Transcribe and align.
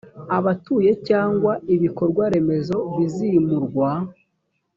abatuye 0.37 0.91
cyangwa 1.07 1.51
ibikorwa 1.75 2.23
remezo 2.33 2.77
bizimurwa 2.95 3.89